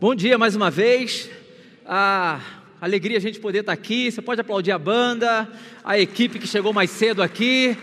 [0.00, 1.28] Bom dia mais uma vez.
[1.84, 2.40] A
[2.80, 4.12] alegria a gente poder estar aqui.
[4.12, 5.50] Você pode aplaudir a banda,
[5.82, 7.76] a equipe que chegou mais cedo aqui.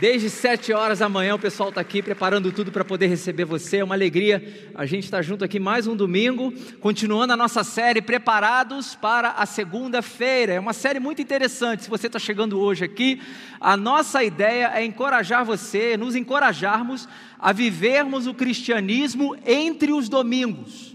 [0.00, 3.76] Desde sete horas da manhã o pessoal está aqui preparando tudo para poder receber você.
[3.76, 8.02] É uma alegria a gente estar junto aqui mais um domingo, continuando a nossa série
[8.02, 10.54] Preparados para a Segunda-feira.
[10.54, 11.84] É uma série muito interessante.
[11.84, 13.22] Se você está chegando hoje aqui,
[13.60, 20.91] a nossa ideia é encorajar você, nos encorajarmos a vivermos o cristianismo entre os domingos.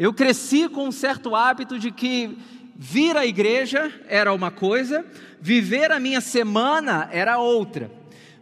[0.00, 2.34] Eu cresci com um certo hábito de que
[2.74, 5.04] vir à igreja era uma coisa,
[5.38, 7.92] viver a minha semana era outra.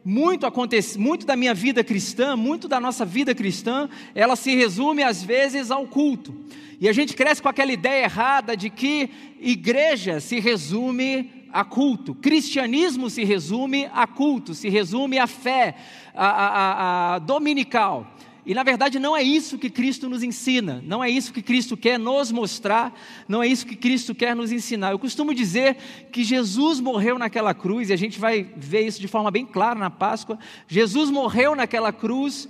[0.04, 5.02] Muito acontece, muito da minha vida cristã, muito da nossa vida cristã, ela se resume
[5.02, 6.32] às vezes ao culto.
[6.80, 12.14] E a gente cresce com aquela ideia errada de que igreja se resume a culto,
[12.14, 15.74] cristianismo se resume a culto, se resume a fé
[16.14, 18.06] a, a, a dominical.
[18.48, 21.76] E na verdade não é isso que Cristo nos ensina, não é isso que Cristo
[21.76, 22.98] quer nos mostrar,
[23.28, 24.90] não é isso que Cristo quer nos ensinar.
[24.90, 25.76] Eu costumo dizer
[26.10, 29.78] que Jesus morreu naquela cruz, e a gente vai ver isso de forma bem clara
[29.78, 30.38] na Páscoa.
[30.66, 32.48] Jesus morreu naquela cruz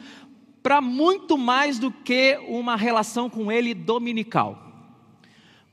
[0.63, 4.68] para muito mais do que uma relação com Ele dominical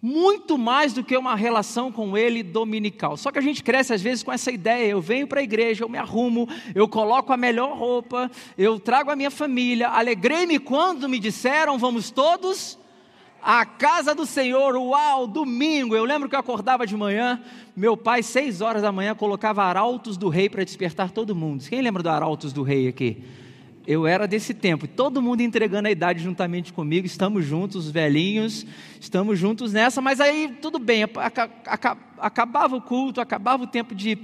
[0.01, 3.17] muito mais do que uma relação com Ele dominical.
[3.17, 5.83] Só que a gente cresce às vezes com essa ideia: eu venho para a igreja,
[5.83, 9.89] eu me arrumo, eu coloco a melhor roupa, eu trago a minha família.
[9.89, 12.77] Alegrei-me quando me disseram, vamos todos
[13.41, 15.95] à casa do Senhor, uau, domingo.
[15.95, 17.41] Eu lembro que eu acordava de manhã,
[17.75, 21.63] meu pai, seis horas da manhã, colocava arautos do rei para despertar todo mundo.
[21.67, 23.23] Quem lembra do arautos do rei aqui?
[23.88, 28.66] Eu era desse tempo, todo mundo entregando a idade juntamente comigo, estamos juntos, os velhinhos,
[29.00, 31.03] estamos juntos nessa, mas aí tudo bem,
[32.17, 34.17] acabava o culto, acabava o tempo de,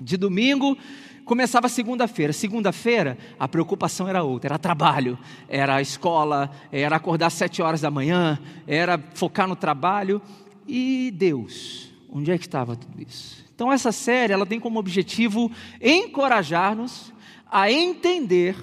[0.00, 0.78] de domingo,
[1.24, 2.32] começava segunda-feira.
[2.32, 7.80] Segunda-feira, a preocupação era outra, era trabalho, era a escola, era acordar às sete horas
[7.80, 10.20] da manhã, era focar no trabalho.
[10.66, 13.44] E Deus, onde é que estava tudo isso?
[13.54, 15.50] Então essa série, ela tem como objetivo
[15.80, 17.12] encorajar-nos
[17.50, 18.56] a entender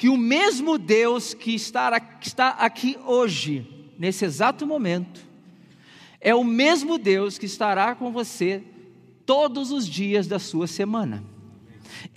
[0.00, 3.66] que o mesmo Deus que está, está aqui hoje,
[3.98, 5.20] nesse exato momento,
[6.18, 8.62] é o mesmo Deus que estará com você
[9.26, 11.22] todos os dias da sua semana.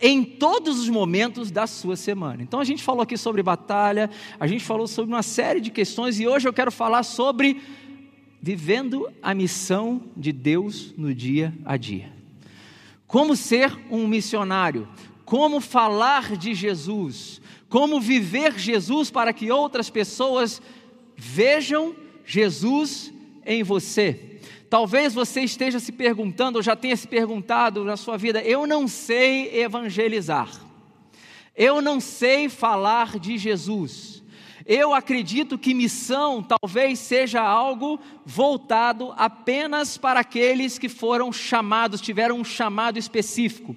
[0.01, 2.41] Em todos os momentos da sua semana.
[2.41, 6.21] Então a gente falou aqui sobre batalha, a gente falou sobre uma série de questões
[6.21, 7.61] e hoje eu quero falar sobre
[8.41, 12.13] vivendo a missão de Deus no dia a dia.
[13.05, 14.88] Como ser um missionário,
[15.25, 17.41] como falar de Jesus,
[17.73, 20.61] como viver Jesus para que outras pessoas
[21.17, 23.11] vejam Jesus
[23.44, 24.39] em você.
[24.69, 28.88] Talvez você esteja se perguntando, ou já tenha se perguntado na sua vida: eu não
[28.88, 30.51] sei evangelizar,
[31.57, 34.22] eu não sei falar de Jesus.
[34.67, 42.39] Eu acredito que missão talvez seja algo voltado apenas para aqueles que foram chamados, tiveram
[42.39, 43.75] um chamado específico.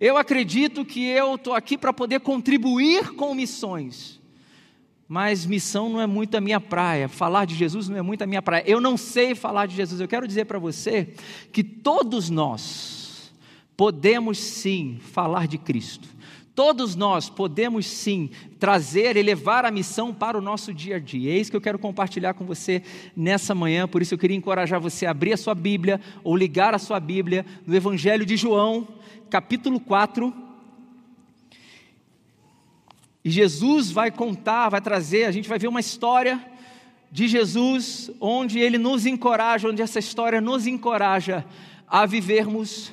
[0.00, 4.20] Eu acredito que eu estou aqui para poder contribuir com missões.
[5.08, 8.26] Mas missão não é muito a minha praia, falar de Jesus não é muito a
[8.26, 8.64] minha praia.
[8.66, 10.00] Eu não sei falar de Jesus.
[10.00, 11.14] Eu quero dizer para você
[11.52, 13.32] que todos nós
[13.76, 16.08] podemos sim falar de Cristo.
[16.54, 21.32] Todos nós podemos sim trazer e levar a missão para o nosso dia a dia.
[21.32, 22.82] É isso que eu quero compartilhar com você
[23.16, 23.88] nessa manhã.
[23.88, 27.00] Por isso eu queria encorajar você a abrir a sua Bíblia ou ligar a sua
[27.00, 28.86] Bíblia no Evangelho de João,
[29.30, 30.32] capítulo 4.
[33.24, 36.38] E Jesus vai contar, vai trazer, a gente vai ver uma história
[37.10, 41.46] de Jesus, onde ele nos encoraja, onde essa história nos encoraja
[41.88, 42.92] a vivermos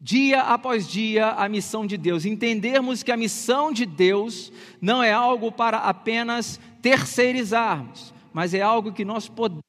[0.00, 5.12] dia após dia a missão de Deus, entendermos que a missão de Deus não é
[5.12, 9.62] algo para apenas terceirizarmos, mas é algo que nós podemos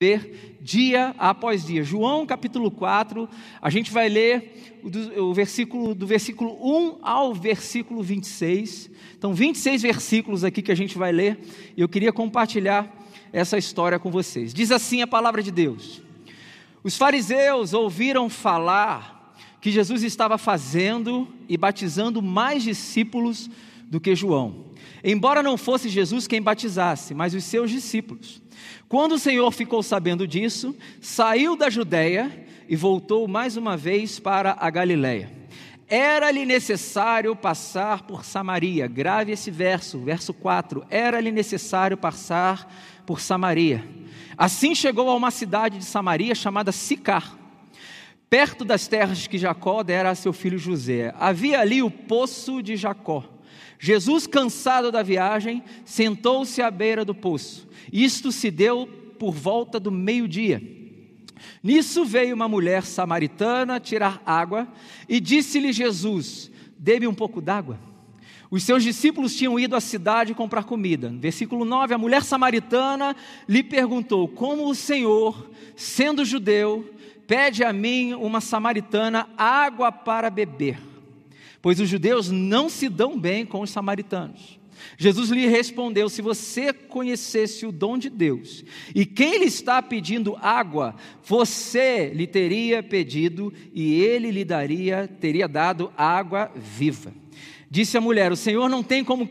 [0.00, 1.82] ver dia após dia.
[1.82, 3.28] João capítulo 4,
[3.60, 4.80] a gente vai ler
[5.16, 8.90] o, versículo do versículo 1 ao versículo 26.
[9.16, 11.40] Então, 26 versículos aqui que a gente vai ler,
[11.76, 12.96] e eu queria compartilhar
[13.32, 14.54] essa história com vocês.
[14.54, 16.00] Diz assim a palavra de Deus:
[16.84, 19.17] Os fariseus ouviram falar
[19.60, 23.50] que Jesus estava fazendo e batizando mais discípulos
[23.84, 24.66] do que João.
[25.02, 28.42] Embora não fosse Jesus quem batizasse, mas os seus discípulos.
[28.88, 34.56] Quando o Senhor ficou sabendo disso, saiu da Judéia e voltou mais uma vez para
[34.58, 35.38] a Galiléia.
[35.88, 38.86] Era-lhe necessário passar por Samaria.
[38.86, 40.84] Grave esse verso, verso 4.
[40.90, 42.70] Era-lhe necessário passar
[43.06, 43.82] por Samaria.
[44.36, 47.37] Assim chegou a uma cidade de Samaria chamada Sicar,
[48.30, 51.14] perto das terras que Jacó dera a seu filho José.
[51.18, 53.24] Havia ali o poço de Jacó.
[53.78, 57.68] Jesus, cansado da viagem, sentou-se à beira do poço.
[57.92, 58.86] Isto se deu
[59.18, 60.62] por volta do meio-dia.
[61.62, 64.66] Nisso veio uma mulher samaritana tirar água
[65.08, 67.78] e disse-lhe Jesus: Dê-me um pouco d'água.
[68.50, 71.12] Os seus discípulos tinham ido à cidade comprar comida.
[71.16, 73.14] Versículo 9: A mulher samaritana
[73.48, 76.88] lhe perguntou: Como o Senhor, sendo judeu,
[77.28, 80.80] pede a mim, uma samaritana, água para beber?
[81.60, 84.58] Pois os judeus não se dão bem com os samaritanos.
[84.96, 88.64] Jesus lhe respondeu: Se você conhecesse o dom de Deus
[88.94, 95.46] e quem lhe está pedindo água, você lhe teria pedido e ele lhe daria, teria
[95.46, 97.12] dado água viva.
[97.70, 99.28] Disse a mulher: O Senhor não tem como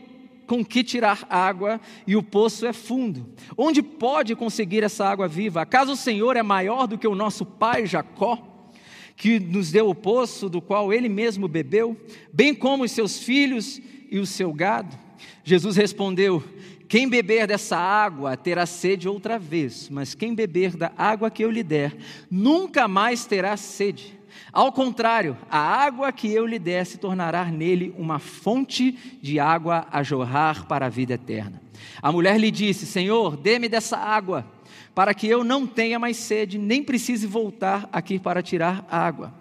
[0.48, 3.26] com que tirar água e o poço é fundo.
[3.56, 5.60] Onde pode conseguir essa água viva?
[5.60, 8.72] Acaso o Senhor é maior do que o nosso pai Jacó,
[9.14, 11.94] que nos deu o poço do qual ele mesmo bebeu,
[12.32, 13.80] bem como os seus filhos
[14.10, 14.98] e o seu gado?
[15.44, 16.42] Jesus respondeu:
[16.88, 21.50] Quem beber dessa água terá sede outra vez, mas quem beber da água que eu
[21.50, 21.94] lhe der,
[22.30, 24.17] nunca mais terá sede.
[24.52, 29.86] Ao contrário, a água que eu lhe der se tornará nele uma fonte de água
[29.90, 31.60] a jorrar para a vida eterna.
[32.00, 34.46] A mulher lhe disse: Senhor, dê-me dessa água,
[34.94, 39.34] para que eu não tenha mais sede, nem precise voltar aqui para tirar água.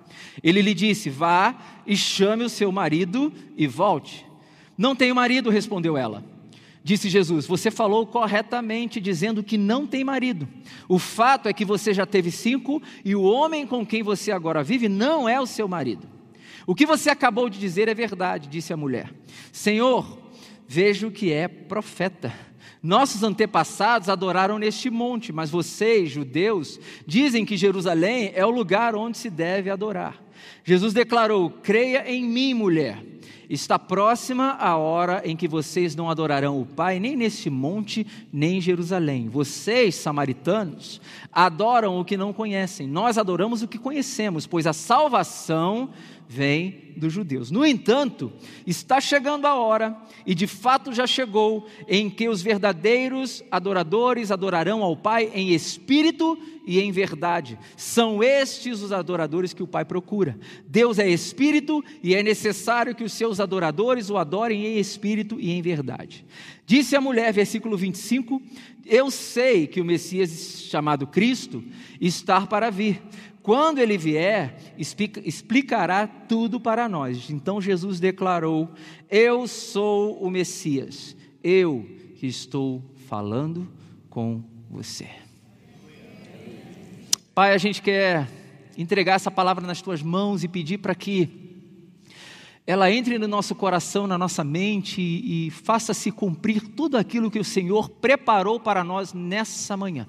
[0.44, 1.56] Ele lhe disse: Vá
[1.86, 4.26] e chame o seu marido e volte.
[4.78, 6.24] Não tenho marido, respondeu ela.
[6.88, 10.48] Disse Jesus: Você falou corretamente, dizendo que não tem marido.
[10.88, 14.64] O fato é que você já teve cinco e o homem com quem você agora
[14.64, 16.08] vive não é o seu marido.
[16.66, 19.14] O que você acabou de dizer é verdade, disse a mulher.
[19.52, 20.18] Senhor,
[20.66, 22.34] vejo que é profeta.
[22.82, 29.18] Nossos antepassados adoraram neste monte, mas vocês, judeus, dizem que Jerusalém é o lugar onde
[29.18, 30.24] se deve adorar.
[30.64, 33.02] Jesus declarou: Creia em mim, mulher.
[33.50, 38.58] Está próxima a hora em que vocês não adorarão o Pai, nem neste monte, nem
[38.58, 39.30] em Jerusalém.
[39.30, 41.00] Vocês, samaritanos,
[41.32, 42.86] adoram o que não conhecem.
[42.86, 45.90] Nós adoramos o que conhecemos, pois a salvação
[46.28, 47.52] vem dos judeus.
[47.52, 48.32] No entanto,
[48.66, 49.96] está chegando a hora,
[50.26, 56.38] e de fato já chegou, em que os verdadeiros adoradores adorarão ao Pai em espírito
[56.66, 57.58] e em verdade.
[57.78, 60.38] São estes os adoradores que o Pai procura.
[60.68, 65.52] Deus é espírito e é necessário que os seus adoradores o adorem em espírito e
[65.52, 66.26] em verdade.
[66.66, 68.42] Disse a mulher, versículo 25:
[68.86, 71.64] Eu sei que o Messias chamado Cristo
[72.02, 73.02] está para vir.
[73.48, 77.30] Quando ele vier, explicará tudo para nós.
[77.30, 78.70] Então Jesus declarou:
[79.10, 83.66] Eu sou o Messias, eu que estou falando
[84.10, 85.08] com você.
[87.34, 88.28] Pai, a gente quer
[88.78, 91.30] entregar essa palavra nas tuas mãos e pedir para que
[92.66, 97.46] ela entre no nosso coração, na nossa mente e faça-se cumprir tudo aquilo que o
[97.46, 100.06] Senhor preparou para nós nessa manhã.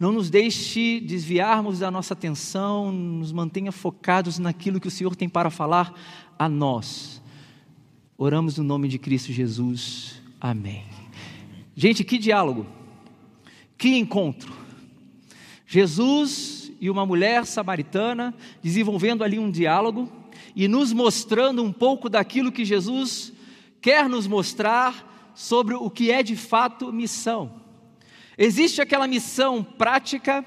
[0.00, 5.28] Não nos deixe desviarmos da nossa atenção, nos mantenha focados naquilo que o Senhor tem
[5.28, 5.92] para falar
[6.38, 7.20] a nós.
[8.16, 10.22] Oramos no nome de Cristo Jesus.
[10.40, 10.86] Amém.
[11.76, 12.66] Gente, que diálogo,
[13.76, 14.50] que encontro.
[15.66, 20.10] Jesus e uma mulher samaritana desenvolvendo ali um diálogo
[20.56, 23.34] e nos mostrando um pouco daquilo que Jesus
[23.82, 27.59] quer nos mostrar sobre o que é de fato missão.
[28.42, 30.42] Existe aquela missão prática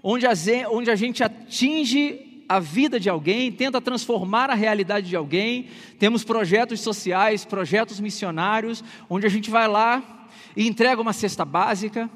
[0.00, 5.66] onde a gente atinge a vida de alguém, tenta transformar a realidade de alguém.
[5.98, 12.08] Temos projetos sociais, projetos missionários, onde a gente vai lá e entrega uma cesta básica,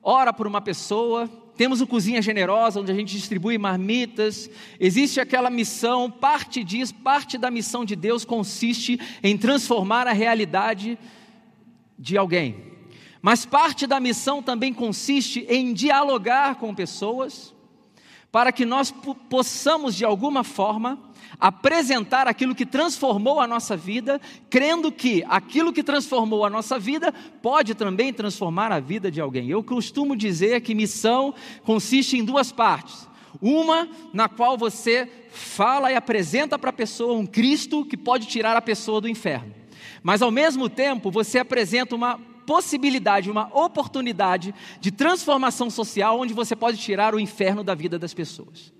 [0.00, 4.48] ora por uma pessoa, temos o Cozinha Generosa, onde a gente distribui marmitas.
[4.78, 10.96] Existe aquela missão, parte disso, parte da missão de Deus consiste em transformar a realidade
[11.98, 12.73] de alguém.
[13.24, 17.54] Mas parte da missão também consiste em dialogar com pessoas,
[18.30, 18.92] para que nós
[19.30, 20.98] possamos, de alguma forma,
[21.40, 27.14] apresentar aquilo que transformou a nossa vida, crendo que aquilo que transformou a nossa vida
[27.40, 29.48] pode também transformar a vida de alguém.
[29.48, 33.08] Eu costumo dizer que missão consiste em duas partes.
[33.40, 38.54] Uma na qual você fala e apresenta para a pessoa um Cristo que pode tirar
[38.54, 39.54] a pessoa do inferno.
[40.02, 46.54] Mas ao mesmo tempo, você apresenta uma possibilidade, uma oportunidade de transformação social onde você
[46.54, 48.72] pode tirar o inferno da vida das pessoas.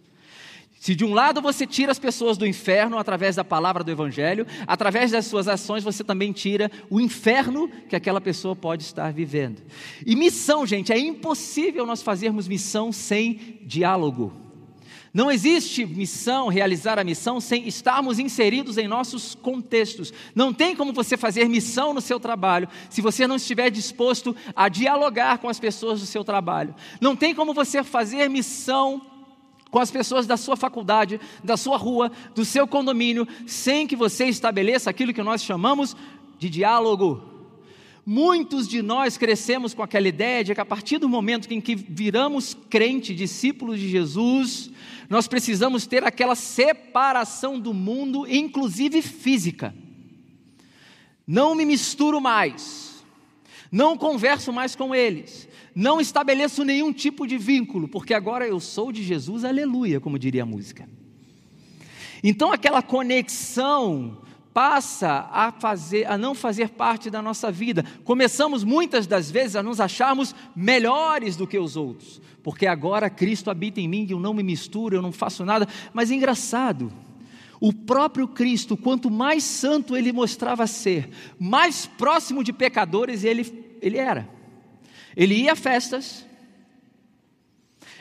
[0.85, 4.47] Se de um lado você tira as pessoas do inferno através da palavra do Evangelho,
[4.66, 9.62] através das suas ações você também tira o inferno que aquela pessoa pode estar vivendo.
[10.04, 14.44] E missão, gente, é impossível nós fazermos missão sem diálogo.
[15.14, 20.12] Não existe missão, realizar a missão, sem estarmos inseridos em nossos contextos.
[20.35, 24.68] Não tem como você fazer missão no seu trabalho se você não estiver disposto a
[24.68, 26.75] dialogar com as pessoas do seu trabalho.
[27.00, 29.00] Não tem como você fazer missão
[29.71, 34.25] com as pessoas da sua faculdade, da sua rua, do seu condomínio, sem que você
[34.25, 35.97] estabeleça aquilo que nós chamamos
[36.40, 37.34] de diálogo.
[38.07, 41.75] Muitos de nós crescemos com aquela ideia de que a partir do momento em que
[41.75, 44.71] viramos crente, discípulos de Jesus,
[45.09, 49.75] nós precisamos ter aquela separação do mundo, inclusive física.
[51.27, 53.03] Não me misturo mais,
[53.73, 58.93] não converso mais com eles, não estabeleço nenhum tipo de vínculo, porque agora eu sou
[58.93, 60.87] de Jesus, aleluia, como diria a música.
[62.23, 64.19] Então aquela conexão
[64.55, 67.85] passa a fazer, a não fazer parte da nossa vida.
[68.05, 73.51] Começamos muitas das vezes a nos acharmos melhores do que os outros, porque agora Cristo
[73.51, 75.67] habita em mim, eu não me misturo, eu não faço nada.
[75.93, 76.93] Mas é engraçado,
[77.61, 83.99] o próprio Cristo, quanto mais santo ele mostrava ser, mais próximo de pecadores ele, ele
[83.99, 84.29] era.
[85.17, 86.25] Ele ia a festas,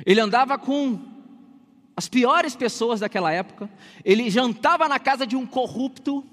[0.06, 1.00] ele andava com
[1.96, 3.70] as piores pessoas daquela época,
[4.06, 6.24] ele jantava na casa de um corrupto,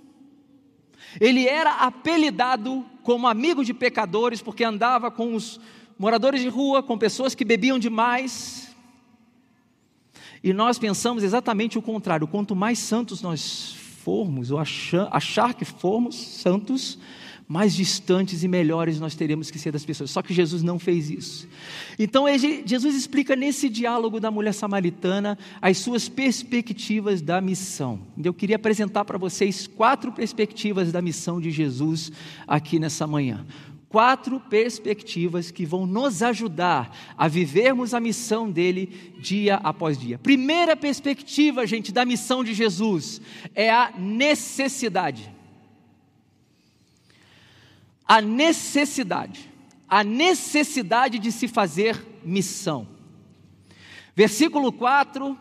[1.21, 5.61] ele era apelidado como amigo de pecadores, porque andava com os
[5.99, 8.75] moradores de rua, com pessoas que bebiam demais.
[10.43, 16.17] E nós pensamos exatamente o contrário: quanto mais santos nós formos, ou achar, que formos
[16.17, 16.99] santos,
[17.51, 20.13] mais distantes e melhores nós teremos que ser das pessoas.
[20.13, 21.49] Só que Jesus não fez isso.
[21.99, 22.27] Então,
[22.65, 28.03] Jesus explica nesse diálogo da mulher samaritana as suas perspectivas da missão.
[28.23, 32.13] Eu queria apresentar para vocês quatro perspectivas da missão de Jesus
[32.47, 33.45] aqui nessa manhã.
[33.89, 40.19] Quatro perspectivas que vão nos ajudar a vivermos a missão dele dia após dia.
[40.19, 43.21] Primeira perspectiva, gente, da missão de Jesus
[43.57, 45.40] é a necessidade
[48.11, 49.49] a necessidade,
[49.89, 52.89] a necessidade de se fazer missão.
[54.17, 55.39] Versículo 4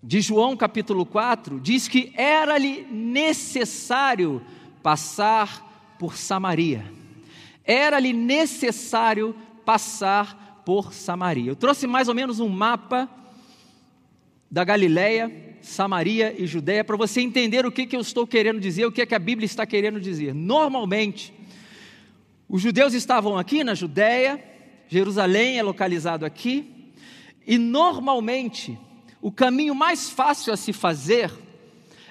[0.00, 4.40] de João capítulo 4 diz que era-lhe necessário
[4.80, 6.88] passar por Samaria.
[7.64, 9.34] Era-lhe necessário
[9.64, 11.50] passar por Samaria.
[11.50, 13.08] Eu trouxe mais ou menos um mapa
[14.48, 18.86] da Galileia Samaria e Judéia, para você entender o que, que eu estou querendo dizer,
[18.86, 20.34] o que, que a Bíblia está querendo dizer.
[20.34, 21.32] Normalmente,
[22.48, 24.42] os judeus estavam aqui na Judéia,
[24.88, 26.92] Jerusalém é localizado aqui,
[27.46, 28.78] e normalmente
[29.20, 31.30] o caminho mais fácil a se fazer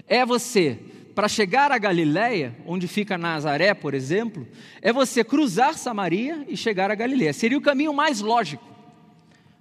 [0.08, 0.80] é você,
[1.16, 4.48] para chegar a Galiléia, onde fica Nazaré, por exemplo,
[4.82, 7.34] é você cruzar Samaria e chegar a Galiléia.
[7.34, 8.64] Seria o caminho mais lógico.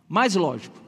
[0.07, 0.86] Mais lógico.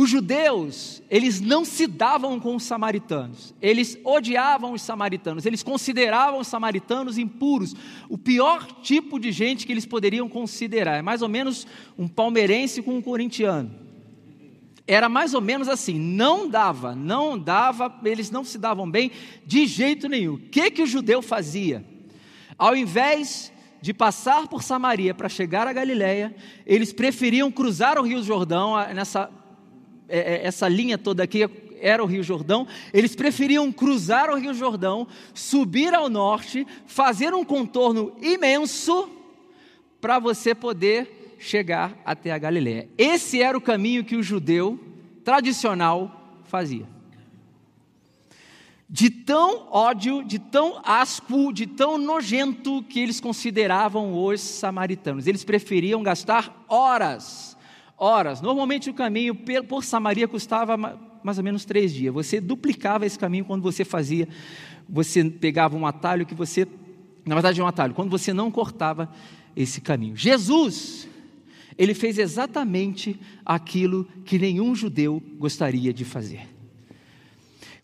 [0.00, 6.38] Os judeus, eles não se davam com os samaritanos, eles odiavam os samaritanos, eles consideravam
[6.38, 7.74] os samaritanos impuros,
[8.08, 11.66] o pior tipo de gente que eles poderiam considerar, é mais ou menos
[11.98, 13.72] um palmeirense com um corintiano.
[14.86, 19.10] Era mais ou menos assim, não dava, não dava, eles não se davam bem
[19.44, 20.34] de jeito nenhum.
[20.34, 21.84] O que, que o judeu fazia?
[22.56, 23.52] Ao invés
[23.82, 26.32] de passar por Samaria para chegar a Galiléia,
[26.64, 29.28] eles preferiam cruzar o Rio Jordão nessa
[30.08, 31.48] essa linha toda aqui
[31.80, 37.44] era o Rio Jordão, eles preferiam cruzar o Rio Jordão, subir ao norte, fazer um
[37.44, 39.08] contorno imenso
[40.00, 42.88] para você poder chegar até a Galiléia.
[42.96, 44.78] Esse era o caminho que o judeu
[45.24, 46.86] tradicional fazia.
[48.90, 55.26] De tão ódio, de tão asco, de tão nojento que eles consideravam os samaritanos.
[55.26, 57.57] Eles preferiam gastar horas
[57.98, 58.40] horas.
[58.40, 59.34] Normalmente o caminho
[59.66, 60.76] por Samaria custava
[61.22, 62.14] mais ou menos três dias.
[62.14, 64.28] Você duplicava esse caminho quando você fazia,
[64.88, 66.66] você pegava um atalho que você,
[67.26, 69.10] na verdade é um atalho, quando você não cortava
[69.56, 70.16] esse caminho.
[70.16, 71.08] Jesus,
[71.76, 76.57] ele fez exatamente aquilo que nenhum judeu gostaria de fazer.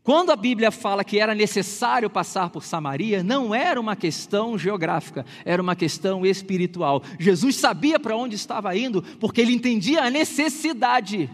[0.05, 5.25] Quando a Bíblia fala que era necessário passar por Samaria, não era uma questão geográfica,
[5.47, 7.03] era uma questão espiritual.
[7.19, 11.31] Jesus sabia para onde estava indo, porque ele entendia a necessidade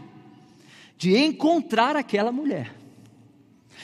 [0.97, 2.73] de encontrar aquela mulher.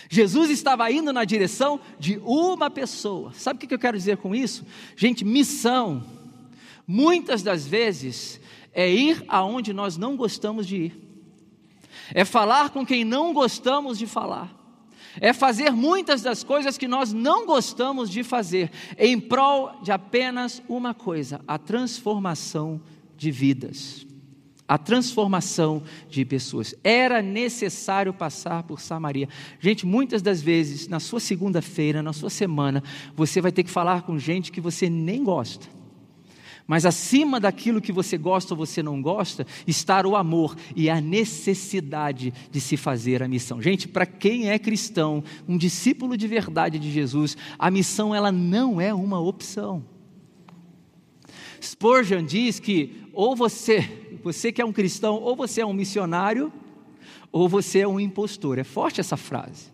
[0.08, 3.32] Jesus estava indo na direção de uma pessoa.
[3.32, 4.64] Sabe o que eu quero dizer com isso?
[4.94, 6.04] Gente, missão,
[6.86, 8.40] muitas das vezes,
[8.72, 11.02] é ir aonde nós não gostamos de ir,
[12.14, 14.56] é falar com quem não gostamos de falar
[15.20, 20.62] é fazer muitas das coisas que nós não gostamos de fazer, em prol de apenas
[20.68, 22.80] uma coisa: a transformação
[23.16, 24.06] de vidas.
[24.68, 26.74] a transformação de pessoas.
[26.82, 29.28] Era necessário passar por Samaria.
[29.60, 32.82] Gente, muitas das vezes, na sua segunda-feira, na sua semana,
[33.14, 35.75] você vai ter que falar com gente que você nem gosta.
[36.66, 41.00] Mas acima daquilo que você gosta ou você não gosta, está o amor e a
[41.00, 43.62] necessidade de se fazer a missão.
[43.62, 48.80] Gente, para quem é cristão, um discípulo de verdade de Jesus, a missão ela não
[48.80, 49.84] é uma opção.
[51.62, 56.52] Spurgeon diz que ou você, você que é um cristão, ou você é um missionário,
[57.30, 58.58] ou você é um impostor.
[58.58, 59.70] É forte essa frase.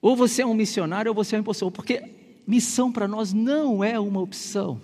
[0.00, 1.70] Ou você é um missionário, ou você é um impostor.
[1.70, 2.02] Porque
[2.46, 4.80] missão para nós não é uma opção.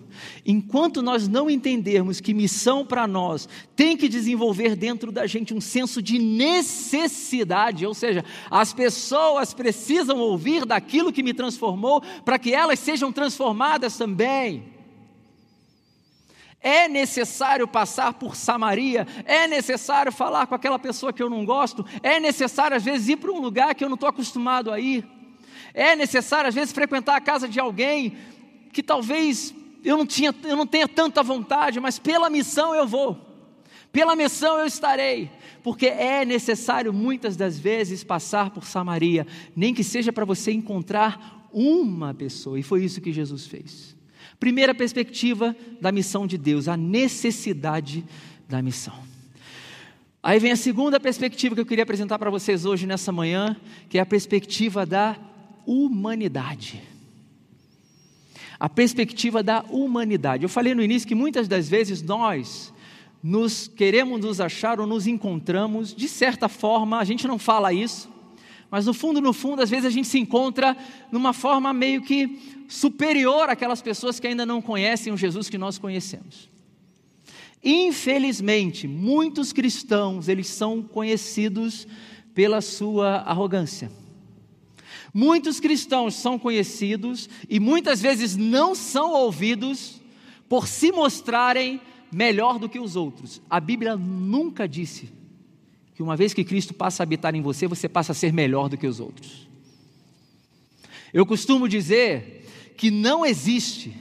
[0.46, 5.60] Enquanto nós não entendermos que missão para nós tem que desenvolver dentro da gente um
[5.60, 12.54] senso de necessidade, ou seja, as pessoas precisam ouvir daquilo que me transformou para que
[12.54, 14.78] elas sejam transformadas também.
[16.60, 21.84] É necessário passar por Samaria, é necessário falar com aquela pessoa que eu não gosto,
[22.02, 25.17] é necessário às vezes ir para um lugar que eu não estou acostumado a ir.
[25.74, 28.16] É necessário, às vezes, frequentar a casa de alguém
[28.72, 33.16] que talvez eu não, tinha, eu não tenha tanta vontade, mas pela missão eu vou,
[33.92, 35.30] pela missão eu estarei,
[35.62, 41.48] porque é necessário muitas das vezes passar por Samaria, nem que seja para você encontrar
[41.52, 43.96] uma pessoa, e foi isso que Jesus fez.
[44.38, 48.04] Primeira perspectiva da missão de Deus, a necessidade
[48.48, 48.94] da missão.
[50.22, 53.56] Aí vem a segunda perspectiva que eu queria apresentar para vocês hoje nessa manhã,
[53.88, 55.16] que é a perspectiva da
[55.68, 56.82] humanidade.
[58.58, 60.42] A perspectiva da humanidade.
[60.42, 62.72] Eu falei no início que muitas das vezes nós
[63.22, 68.08] nos queremos nos achar ou nos encontramos, de certa forma, a gente não fala isso,
[68.70, 70.76] mas no fundo, no fundo, às vezes a gente se encontra
[71.10, 75.78] numa forma meio que superior àquelas pessoas que ainda não conhecem o Jesus que nós
[75.78, 76.48] conhecemos.
[77.62, 81.86] Infelizmente, muitos cristãos, eles são conhecidos
[82.34, 83.90] pela sua arrogância.
[85.12, 90.00] Muitos cristãos são conhecidos e muitas vezes não são ouvidos
[90.48, 91.80] por se mostrarem
[92.12, 93.40] melhor do que os outros.
[93.48, 95.10] A Bíblia nunca disse
[95.94, 98.68] que uma vez que Cristo passa a habitar em você, você passa a ser melhor
[98.68, 99.48] do que os outros.
[101.12, 103.94] Eu costumo dizer que não existe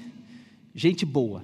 [0.75, 1.43] gente boa.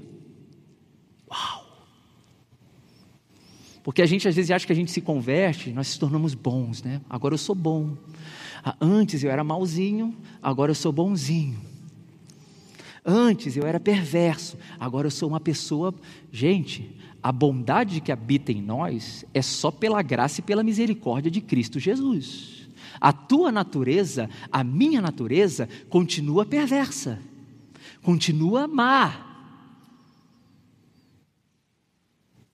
[3.84, 6.82] Porque a gente às vezes acha que a gente se converte, nós se tornamos bons,
[6.82, 7.02] né?
[7.10, 7.98] Agora eu sou bom.
[8.64, 11.60] Ah, antes eu era malzinho, agora eu sou bonzinho.
[13.06, 15.94] Antes eu era perverso, agora eu sou uma pessoa.
[16.32, 21.42] Gente, a bondade que habita em nós é só pela graça e pela misericórdia de
[21.42, 22.70] Cristo Jesus.
[23.02, 27.20] A tua natureza, a minha natureza, continua perversa,
[28.02, 29.33] continua má,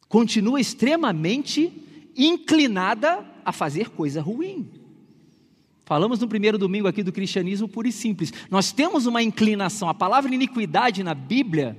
[0.10, 1.72] continua extremamente
[2.18, 4.68] inclinada a fazer coisa ruim.
[5.86, 8.34] Falamos no primeiro domingo aqui do cristianismo puro e simples.
[8.50, 9.88] Nós temos uma inclinação.
[9.88, 11.78] A palavra iniquidade na Bíblia,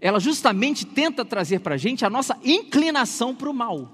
[0.00, 3.92] ela justamente tenta trazer para a gente a nossa inclinação para o mal.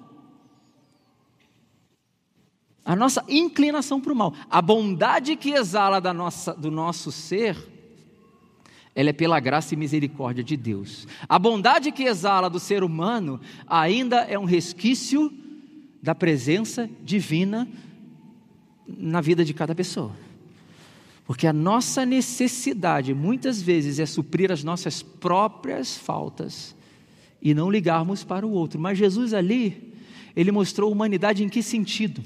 [2.85, 4.35] A nossa inclinação para o mal.
[4.49, 7.74] A bondade que exala da nossa, do nosso ser,
[8.95, 11.07] ela é pela graça e misericórdia de Deus.
[11.29, 15.33] A bondade que exala do ser humano ainda é um resquício
[16.01, 17.67] da presença divina
[18.87, 20.13] na vida de cada pessoa.
[21.27, 26.75] Porque a nossa necessidade muitas vezes é suprir as nossas próprias faltas
[27.41, 28.79] e não ligarmos para o outro.
[28.79, 29.95] Mas Jesus ali,
[30.37, 32.23] ele mostrou humanidade em que sentido?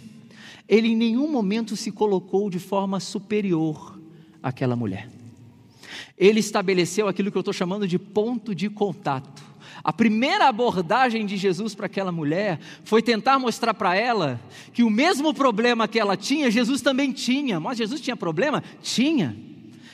[0.68, 3.98] Ele em nenhum momento se colocou de forma superior
[4.42, 5.17] àquela mulher.
[6.18, 9.42] Ele estabeleceu aquilo que eu estou chamando de ponto de contato.
[9.85, 14.40] A primeira abordagem de Jesus para aquela mulher foi tentar mostrar para ela
[14.72, 17.61] que o mesmo problema que ela tinha, Jesus também tinha.
[17.61, 18.62] Mas Jesus tinha problema?
[18.83, 19.37] Tinha.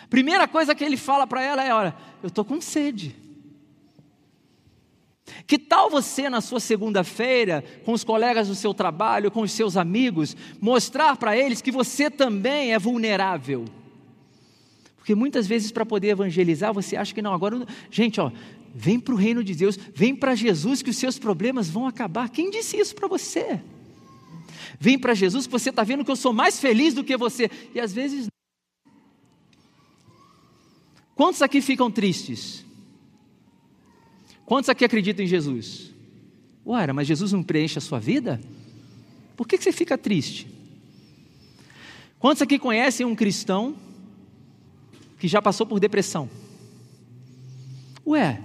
[0.09, 3.15] Primeira coisa que ele fala para ela é: Olha, eu estou com sede.
[5.47, 9.77] Que tal você, na sua segunda-feira, com os colegas do seu trabalho, com os seus
[9.77, 13.65] amigos, mostrar para eles que você também é vulnerável?
[15.05, 18.33] Porque muitas vezes, para poder evangelizar, você acha que não, agora, gente, ó,
[18.77, 22.29] Vem para o reino de Deus, vem para Jesus que os seus problemas vão acabar.
[22.29, 23.61] Quem disse isso para você?
[24.81, 27.49] Vem para Jesus que você está vendo que eu sou mais feliz do que você.
[27.73, 28.27] E às vezes.
[31.15, 32.65] Quantos aqui ficam tristes?
[34.45, 35.93] Quantos aqui acreditam em Jesus?
[36.67, 38.41] Ué, mas Jesus não preenche a sua vida?
[39.37, 40.49] Por que, que você fica triste?
[42.19, 43.77] Quantos aqui conhecem um cristão
[45.25, 46.29] que já passou por depressão?
[48.07, 48.43] Ué,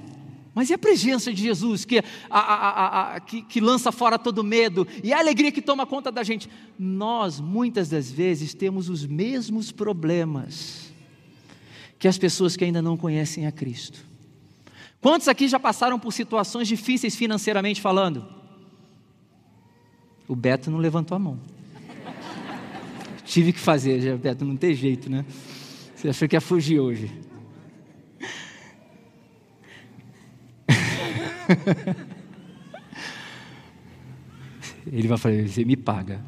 [0.56, 1.98] Mas e a presença de Jesus que,
[2.30, 6.10] a, a, a, que, que lança fora todo medo e a alegria que toma conta
[6.10, 6.50] da gente?
[6.80, 10.94] Nós, muitas das vezes, temos os mesmos problemas
[12.00, 14.00] que as pessoas que ainda não conhecem a Cristo.
[15.02, 18.26] Quantos aqui já passaram por situações difíceis financeiramente falando?
[20.30, 21.42] O Beto não levantou a mão.
[23.26, 25.26] Tive que fazer, Beto, não tem jeito, né?
[26.00, 27.12] Você achou que ia fugir hoje.
[34.88, 36.24] Ele vai falar, você me paga.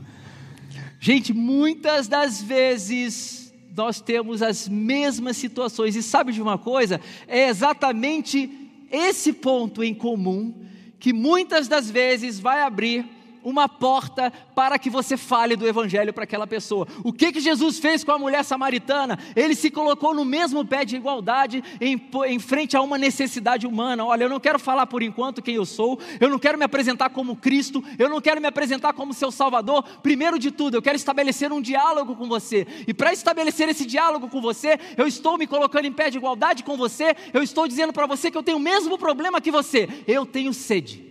[0.99, 6.99] Gente, muitas das vezes nós temos as mesmas situações, e sabe de uma coisa?
[7.25, 8.51] É exatamente
[8.91, 10.65] esse ponto em comum
[10.99, 13.05] que muitas das vezes vai abrir
[13.43, 16.87] uma porta para que você fale do Evangelho para aquela pessoa.
[17.03, 19.17] O que, que Jesus fez com a mulher samaritana?
[19.35, 24.05] Ele se colocou no mesmo pé de igualdade em, em frente a uma necessidade humana.
[24.05, 27.09] Olha, eu não quero falar por enquanto quem eu sou, eu não quero me apresentar
[27.09, 29.83] como Cristo, eu não quero me apresentar como seu Salvador.
[30.03, 32.67] Primeiro de tudo, eu quero estabelecer um diálogo com você.
[32.87, 36.63] E para estabelecer esse diálogo com você, eu estou me colocando em pé de igualdade
[36.63, 39.87] com você, eu estou dizendo para você que eu tenho o mesmo problema que você.
[40.07, 41.10] Eu tenho sede.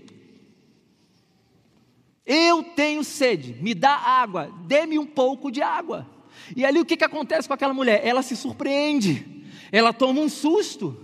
[2.32, 6.06] Eu tenho sede, me dá água, dê-me um pouco de água.
[6.54, 8.06] E ali o que, que acontece com aquela mulher?
[8.06, 9.26] Ela se surpreende,
[9.72, 10.96] ela toma um susto.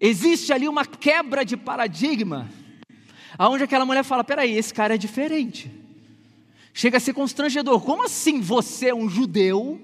[0.00, 2.48] Existe ali uma quebra de paradigma,
[3.36, 5.68] aonde aquela mulher fala: peraí, esse cara é diferente.
[6.72, 7.80] Chega a ser constrangedor.
[7.80, 9.80] Como assim você, um judeu,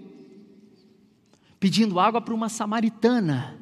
[1.58, 3.58] pedindo água para uma samaritana?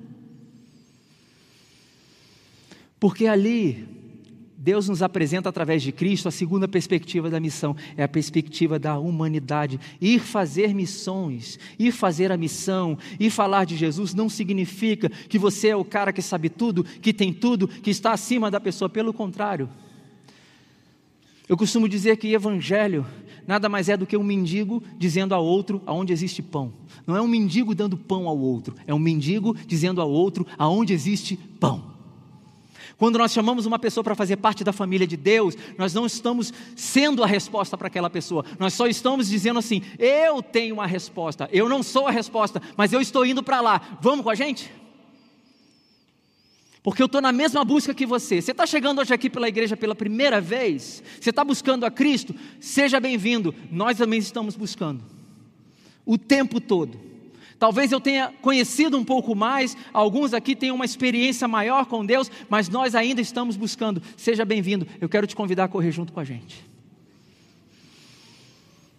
[3.01, 3.94] Porque ali
[4.64, 8.98] Deus nos apresenta através de Cristo a segunda perspectiva da missão, é a perspectiva da
[8.98, 9.79] humanidade.
[10.00, 15.68] Ir fazer missões, ir fazer a missão, ir falar de Jesus não significa que você
[15.68, 19.12] é o cara que sabe tudo, que tem tudo, que está acima da pessoa, pelo
[19.12, 19.68] contrário.
[21.46, 23.05] Eu costumo dizer que evangelho
[23.46, 26.72] nada mais é do que um mendigo dizendo a outro aonde existe pão.
[27.07, 30.94] Não é um mendigo dando pão ao outro, é um mendigo dizendo ao outro aonde
[30.94, 31.94] existe pão.
[32.97, 36.53] Quando nós chamamos uma pessoa para fazer parte da família de Deus, nós não estamos
[36.77, 41.49] sendo a resposta para aquela pessoa, nós só estamos dizendo assim: eu tenho uma resposta,
[41.53, 44.71] eu não sou a resposta, mas eu estou indo para lá, vamos com a gente?
[46.85, 48.43] Porque eu estou na mesma busca que você.
[48.43, 52.35] Você está chegando hoje aqui pela igreja pela primeira vez, você está buscando a Cristo,
[52.61, 55.03] seja bem-vindo, nós também estamos buscando,
[56.05, 57.13] o tempo todo.
[57.59, 62.31] Talvez eu tenha conhecido um pouco mais, alguns aqui têm uma experiência maior com Deus,
[62.49, 64.03] mas nós ainda estamos buscando.
[64.17, 66.64] Seja bem-vindo, eu quero te convidar a correr junto com a gente.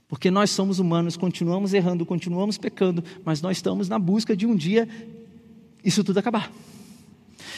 [0.08, 4.56] Porque nós somos humanos, continuamos errando, continuamos pecando, mas nós estamos na busca de um
[4.56, 4.88] dia
[5.86, 6.52] isso tudo acabar.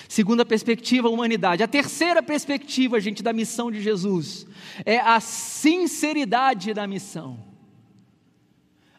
[0.10, 1.64] Segunda perspectiva, humanidade.
[1.64, 4.46] A terceira perspectiva, gente, da missão de Jesus
[4.86, 7.47] é a sinceridade da missão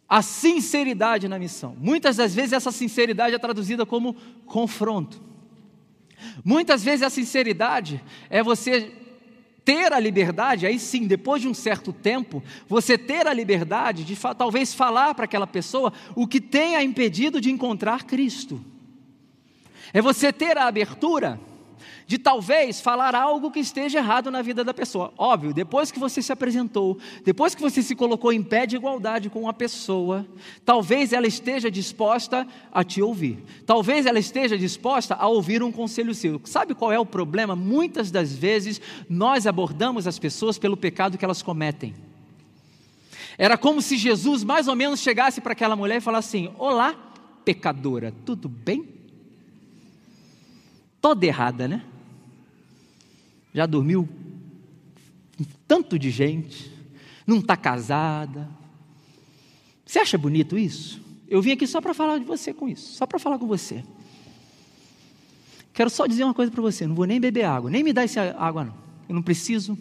[0.08, 1.76] a sinceridade na missão.
[1.78, 4.14] Muitas das vezes essa sinceridade é traduzida como
[4.46, 5.20] confronto.
[6.44, 8.92] Muitas vezes a sinceridade é você
[9.64, 14.16] ter a liberdade, aí sim, depois de um certo tempo, você ter a liberdade de
[14.16, 18.58] talvez falar para aquela pessoa o que tenha impedido de encontrar Cristo.
[19.92, 21.38] É você ter a abertura
[22.08, 25.12] de talvez falar algo que esteja errado na vida da pessoa.
[25.18, 29.28] Óbvio, depois que você se apresentou, depois que você se colocou em pé de igualdade
[29.28, 30.26] com a pessoa,
[30.64, 33.44] talvez ela esteja disposta a te ouvir.
[33.66, 36.40] Talvez ela esteja disposta a ouvir um conselho seu.
[36.44, 37.54] Sabe qual é o problema?
[37.54, 41.94] Muitas das vezes nós abordamos as pessoas pelo pecado que elas cometem.
[43.36, 46.94] Era como se Jesus mais ou menos chegasse para aquela mulher e falasse assim: Olá,
[47.44, 48.88] pecadora, tudo bem?
[51.02, 51.84] Toda errada, né?
[53.58, 54.08] Já dormiu
[55.36, 56.72] com tanto de gente,
[57.26, 58.48] não está casada.
[59.84, 61.00] Você acha bonito isso?
[61.26, 63.82] Eu vim aqui só para falar de você com isso, só para falar com você.
[65.72, 68.04] Quero só dizer uma coisa para você: não vou nem beber água, nem me dar
[68.04, 68.74] essa água, não.
[69.08, 69.76] Eu não preciso.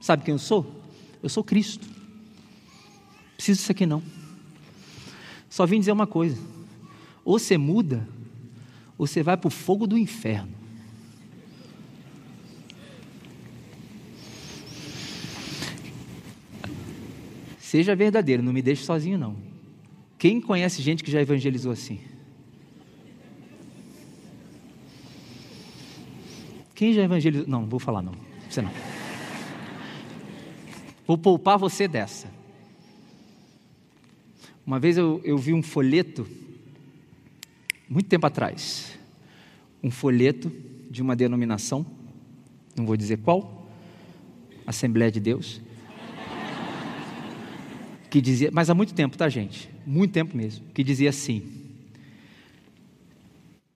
[0.00, 0.82] Sabe quem eu sou?
[1.22, 1.86] Eu sou Cristo.
[1.86, 4.02] Não preciso disso aqui, não.
[5.50, 6.40] Só vim dizer uma coisa:
[7.22, 8.08] ou você muda,
[8.96, 10.59] ou você vai para o fogo do inferno.
[17.70, 19.36] Seja verdadeiro, não me deixe sozinho, não.
[20.18, 22.00] Quem conhece gente que já evangelizou assim?
[26.74, 27.46] Quem já evangelizou?
[27.46, 28.12] Não, não vou falar, não.
[28.48, 28.72] Você não.
[31.06, 32.26] Vou poupar você dessa.
[34.66, 36.26] Uma vez eu, eu vi um folheto,
[37.88, 38.98] muito tempo atrás,
[39.80, 40.50] um folheto
[40.90, 41.86] de uma denominação,
[42.76, 43.64] não vou dizer qual,
[44.66, 45.60] Assembleia de Deus,
[48.10, 49.70] que dizia, mas há muito tempo, tá, gente?
[49.86, 51.42] Muito tempo mesmo, que dizia assim: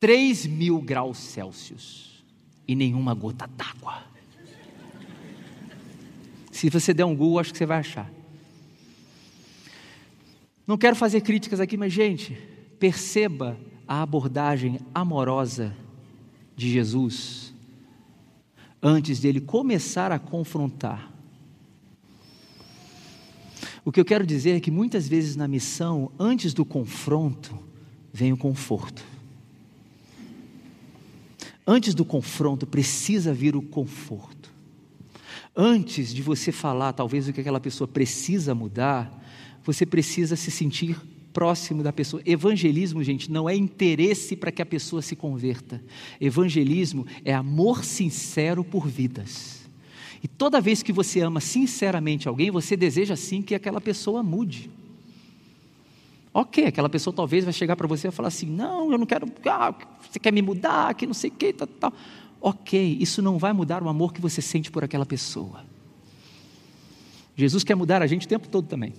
[0.00, 2.24] 3 mil graus Celsius
[2.66, 4.02] e nenhuma gota d'água.
[6.50, 8.10] Se você der um Google, acho que você vai achar.
[10.66, 12.34] Não quero fazer críticas aqui, mas, gente,
[12.78, 15.76] perceba a abordagem amorosa
[16.56, 17.52] de Jesus
[18.82, 21.13] antes dele começar a confrontar.
[23.84, 27.58] O que eu quero dizer é que muitas vezes na missão, antes do confronto,
[28.12, 29.04] vem o conforto.
[31.66, 34.50] Antes do confronto, precisa vir o conforto.
[35.54, 39.22] Antes de você falar, talvez, o que aquela pessoa precisa mudar,
[39.62, 40.98] você precisa se sentir
[41.32, 42.22] próximo da pessoa.
[42.24, 45.82] Evangelismo, gente, não é interesse para que a pessoa se converta.
[46.20, 49.53] Evangelismo é amor sincero por vidas.
[50.24, 54.68] E toda vez que você ama sinceramente alguém, você deseja sim que aquela pessoa mude.
[56.32, 59.30] Ok, aquela pessoa talvez vai chegar para você e falar assim: não, eu não quero,
[59.46, 59.72] ah,
[60.10, 61.92] você quer me mudar, que não sei o que, tal, tal.
[62.40, 65.64] Ok, isso não vai mudar o amor que você sente por aquela pessoa.
[67.36, 68.92] Jesus quer mudar a gente o tempo todo também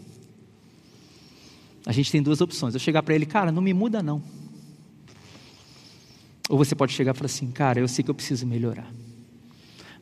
[1.86, 2.74] a gente tem duas opções.
[2.74, 4.22] Eu chegar para ele, cara, não me muda não.
[6.50, 8.92] Ou você pode chegar e falar assim, cara, eu sei que eu preciso melhorar.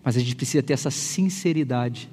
[0.03, 2.09] Mas a gente precisa ter essa sinceridade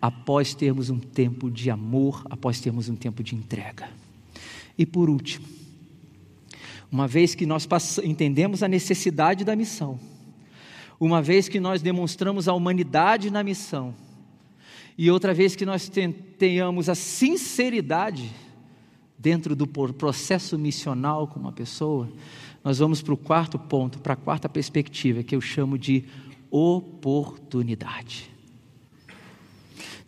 [0.00, 3.88] após termos um tempo de amor, após termos um tempo de entrega.
[4.76, 5.46] E por último,
[6.90, 7.68] uma vez que nós
[8.02, 9.98] entendemos a necessidade da missão,
[10.98, 13.94] uma vez que nós demonstramos a humanidade na missão,
[14.98, 15.90] e outra vez que nós
[16.38, 18.30] tenhamos a sinceridade
[19.18, 22.08] dentro do processo missional com uma pessoa,
[22.62, 26.04] nós vamos para o quarto ponto, para a quarta perspectiva, que eu chamo de
[26.50, 28.30] oportunidade.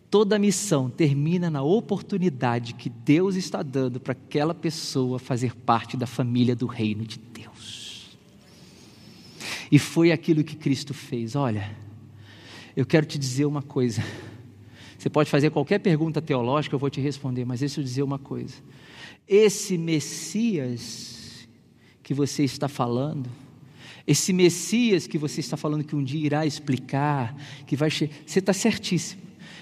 [0.09, 6.05] Toda missão termina na oportunidade que Deus está dando para aquela pessoa fazer parte da
[6.05, 8.15] família do reino de Deus.
[9.71, 11.35] E foi aquilo que Cristo fez.
[11.35, 11.75] Olha,
[12.75, 14.03] eu quero te dizer uma coisa.
[14.99, 18.19] Você pode fazer qualquer pergunta teológica, eu vou te responder, mas deixa eu dizer uma
[18.19, 18.55] coisa.
[19.27, 21.47] Esse Messias
[22.03, 23.29] que você está falando,
[24.05, 27.35] esse Messias que você está falando que um dia irá explicar,
[27.65, 29.21] que vai chegar, você está certíssimo.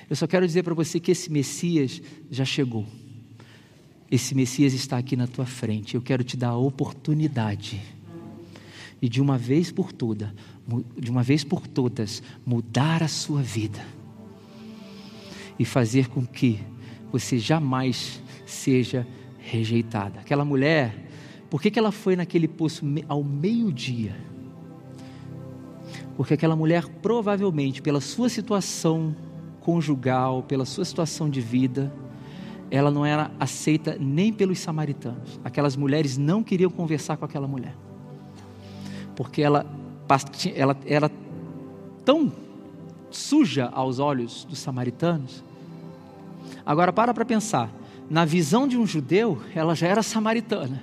[0.10, 2.86] Eu só quero dizer para você que esse Messias já chegou.
[4.10, 5.96] Esse Messias está aqui na tua frente.
[5.96, 7.80] Eu quero te dar a oportunidade
[9.02, 10.34] e de uma vez por toda,
[10.98, 13.84] de uma vez por todas, mudar a sua vida
[15.58, 16.60] e fazer com que
[17.12, 19.08] você jamais seja
[19.40, 20.20] rejeitada.
[20.20, 21.10] Aquela mulher,
[21.50, 24.31] por que, que ela foi naquele poço ao meio-dia?
[26.16, 29.16] Porque aquela mulher, provavelmente, pela sua situação
[29.62, 31.92] conjugal, pela sua situação de vida,
[32.70, 35.40] ela não era aceita nem pelos samaritanos.
[35.44, 37.76] Aquelas mulheres não queriam conversar com aquela mulher,
[39.16, 39.66] porque ela,
[40.56, 41.12] ela era
[42.06, 42.32] tão
[43.10, 45.44] suja aos olhos dos samaritanos.
[46.66, 47.70] Agora para para pensar
[48.10, 50.82] na visão de um judeu, ela já era samaritana.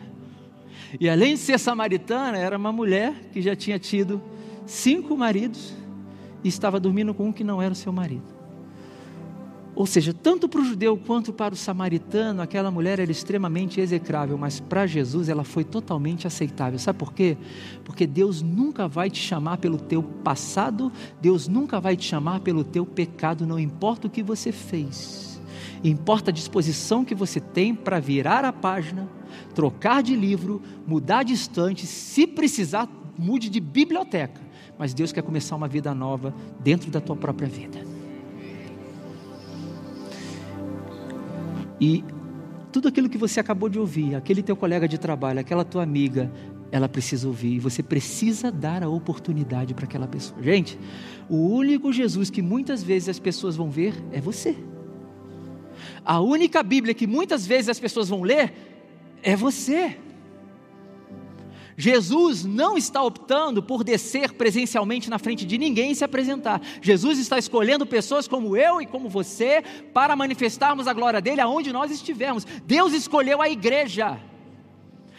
[0.98, 4.20] E além de ser samaritana, era uma mulher que já tinha tido
[4.68, 5.72] cinco maridos
[6.44, 8.38] e estava dormindo com um que não era o seu marido.
[9.74, 14.37] Ou seja, tanto para o judeu quanto para o samaritano, aquela mulher era extremamente execrável,
[14.37, 16.81] mas para Jesus ela foi totalmente aceitável.
[16.81, 17.37] Sabe por quê?
[17.85, 22.64] Porque Deus nunca vai te chamar pelo teu passado, Deus nunca vai te chamar pelo
[22.64, 25.40] teu pecado, não importa o que você fez.
[25.85, 29.09] Importa a disposição que você tem para virar a página,
[29.54, 34.47] trocar de livro, mudar de estante, se precisar, mude de biblioteca.
[34.78, 37.78] Mas Deus quer começar uma vida nova dentro da tua própria vida.
[41.80, 42.04] E
[42.72, 46.30] tudo aquilo que você acabou de ouvir, aquele teu colega de trabalho, aquela tua amiga,
[46.70, 50.40] ela precisa ouvir e você precisa dar a oportunidade para aquela pessoa.
[50.42, 50.78] Gente,
[51.28, 54.56] o único Jesus que muitas vezes as pessoas vão ver é você.
[56.04, 58.52] A única Bíblia que muitas vezes as pessoas vão ler
[59.22, 59.96] é você.
[61.80, 66.60] Jesus não está optando por descer presencialmente na frente de ninguém e se apresentar.
[66.82, 69.62] Jesus está escolhendo pessoas como eu e como você
[69.94, 72.44] para manifestarmos a glória dele aonde nós estivermos.
[72.66, 74.18] Deus escolheu a igreja.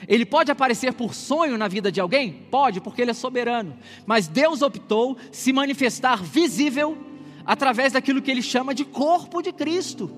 [0.05, 2.33] Ele pode aparecer por sonho na vida de alguém?
[2.51, 3.77] Pode, porque ele é soberano.
[4.05, 6.97] Mas Deus optou se manifestar visível
[7.45, 10.11] através daquilo que ele chama de corpo de Cristo.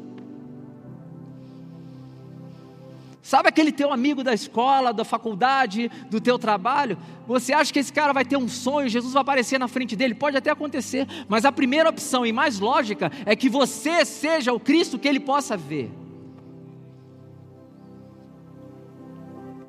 [3.22, 6.98] Sabe aquele teu amigo da escola, da faculdade, do teu trabalho?
[7.28, 10.16] Você acha que esse cara vai ter um sonho, Jesus vai aparecer na frente dele?
[10.16, 14.60] Pode até acontecer, mas a primeira opção e mais lógica é que você seja o
[14.60, 15.92] Cristo que ele possa ver.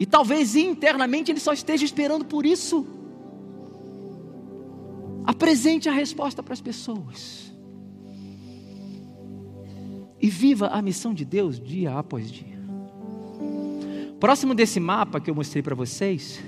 [0.00, 2.86] E talvez internamente ele só esteja esperando por isso.
[5.24, 7.52] Apresente a resposta para as pessoas.
[10.20, 12.61] E viva a missão de Deus dia após dia.
[14.22, 16.40] Próximo desse mapa que eu mostrei para vocês,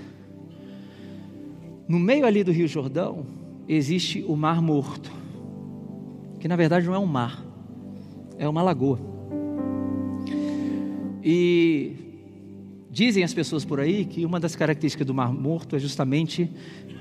[1.88, 3.26] no meio ali do Rio Jordão,
[3.68, 5.10] existe o Mar Morto,
[6.38, 7.44] que na verdade não é um mar,
[8.38, 9.00] é uma lagoa.
[11.20, 11.96] E
[12.92, 16.48] dizem as pessoas por aí que uma das características do Mar Morto é justamente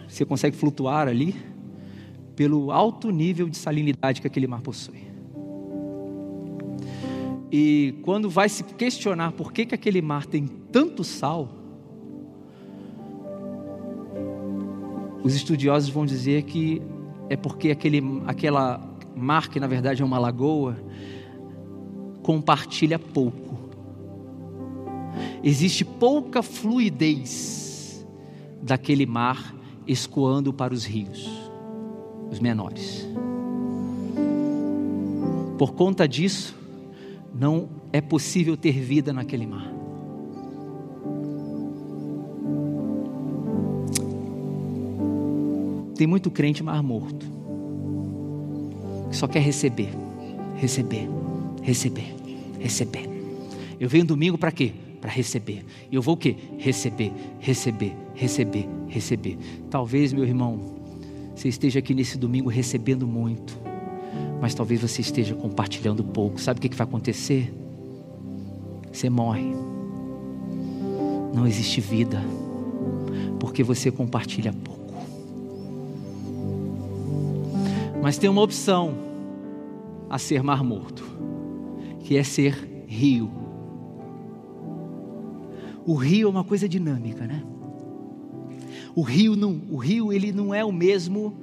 [0.08, 1.36] você consegue flutuar ali
[2.36, 5.13] pelo alto nível de salinidade que aquele mar possui.
[7.56, 11.48] E quando vai se questionar por que, que aquele mar tem tanto sal,
[15.24, 16.82] os estudiosos vão dizer que
[17.30, 18.82] é porque aquele, aquela
[19.16, 20.76] mar, que na verdade é uma lagoa,
[22.24, 23.70] compartilha pouco.
[25.44, 28.04] Existe pouca fluidez
[28.64, 29.54] daquele mar
[29.86, 31.30] escoando para os rios,
[32.32, 33.08] os menores.
[35.60, 36.63] Por conta disso,
[37.34, 39.72] não é possível ter vida naquele mar.
[45.96, 47.26] Tem muito crente mar morto,
[49.10, 49.90] que só quer receber,
[50.56, 51.08] receber,
[51.62, 52.16] receber,
[52.60, 53.10] receber.
[53.80, 54.72] Eu venho domingo para quê?
[55.00, 55.64] Para receber.
[55.92, 56.36] Eu vou o quê?
[56.58, 59.38] Receber, receber, receber, receber.
[59.70, 60.60] Talvez, meu irmão,
[61.36, 63.73] você esteja aqui nesse domingo recebendo muito
[64.42, 66.40] mas talvez você esteja compartilhando pouco.
[66.40, 67.54] Sabe o que vai acontecer?
[68.92, 69.56] Você morre.
[71.34, 72.22] Não existe vida,
[73.40, 74.94] porque você compartilha pouco.
[78.02, 78.94] Mas tem uma opção
[80.10, 81.04] a ser mar morto,
[82.02, 83.32] que é ser rio.
[85.86, 87.44] O rio é uma coisa dinâmica, né?
[88.96, 91.43] O rio não, o rio ele não é o mesmo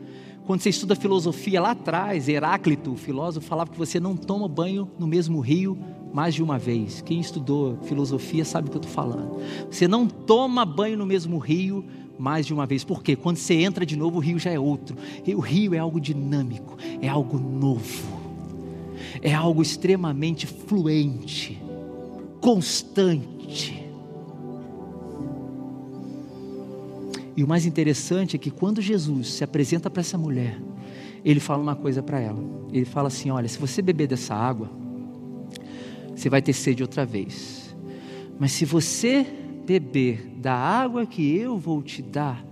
[0.51, 4.91] quando você estuda filosofia lá atrás, Heráclito, o filósofo, falava que você não toma banho
[4.99, 5.79] no mesmo rio
[6.13, 7.01] mais de uma vez.
[7.03, 9.41] Quem estudou filosofia sabe o que eu estou falando.
[9.71, 11.85] Você não toma banho no mesmo rio
[12.19, 12.83] mais de uma vez.
[12.83, 13.15] Por quê?
[13.15, 14.97] Quando você entra de novo, o rio já é outro.
[15.25, 18.09] E o rio é algo dinâmico, é algo novo,
[19.23, 21.63] é algo extremamente fluente,
[22.41, 23.89] constante.
[27.41, 30.61] E o mais interessante é que quando Jesus se apresenta para essa mulher,
[31.25, 32.39] ele fala uma coisa para ela.
[32.71, 34.71] Ele fala assim: Olha, se você beber dessa água,
[36.15, 37.75] você vai ter sede outra vez.
[38.39, 39.27] Mas se você
[39.65, 42.45] beber da água que eu vou te dar,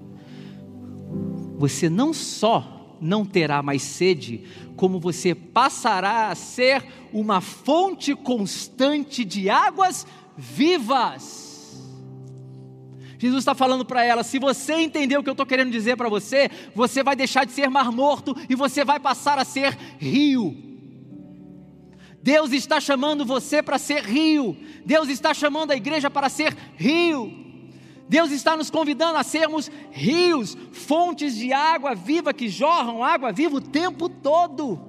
[1.59, 9.22] você não só não terá mais sede, como você passará a ser uma fonte constante
[9.22, 11.47] de águas vivas.
[13.18, 16.09] Jesus está falando para ela: se você entender o que eu estou querendo dizer para
[16.09, 20.57] você, você vai deixar de ser mar morto e você vai passar a ser rio.
[22.22, 24.57] Deus está chamando você para ser rio.
[24.85, 27.46] Deus está chamando a igreja para ser rio.
[28.09, 33.57] Deus está nos convidando a sermos rios, fontes de água viva que jorram água viva
[33.57, 34.81] o tempo todo,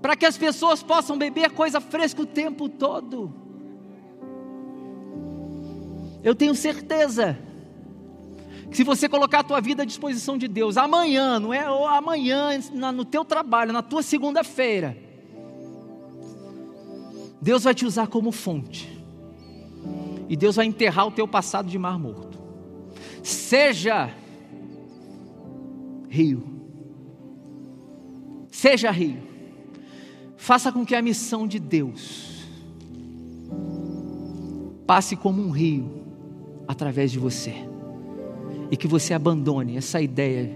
[0.00, 3.34] para que as pessoas possam beber coisa fresca o tempo todo.
[6.22, 7.49] Eu tenho certeza
[8.72, 11.64] se você colocar a tua vida à disposição de Deus, amanhã, não é
[11.96, 12.50] amanhã,
[12.94, 14.96] no teu trabalho, na tua segunda-feira,
[17.42, 18.88] Deus vai te usar como fonte.
[20.28, 22.38] E Deus vai enterrar o teu passado de mar morto.
[23.24, 24.14] Seja
[26.08, 26.44] rio.
[28.52, 29.20] Seja rio.
[30.36, 32.46] Faça com que a missão de Deus
[34.86, 36.04] passe como um rio
[36.68, 37.69] através de você
[38.70, 40.50] e que você abandone essa ideia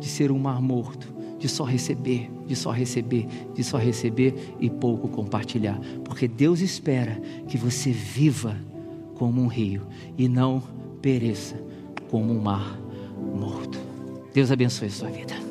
[0.00, 4.68] de ser um mar morto, de só receber, de só receber, de só receber e
[4.68, 8.56] pouco compartilhar, porque Deus espera que você viva
[9.14, 9.82] como um rio
[10.18, 10.62] e não
[11.00, 11.60] pereça
[12.10, 12.78] como um mar
[13.34, 13.78] morto.
[14.32, 15.43] Deus abençoe a sua vida.